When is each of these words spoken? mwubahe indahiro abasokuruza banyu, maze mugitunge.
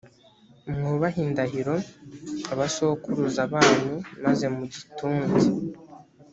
mwubahe 0.75 1.19
indahiro 1.27 1.75
abasokuruza 2.53 3.41
banyu, 3.53 3.95
maze 4.23 4.45
mugitunge. 4.55 5.47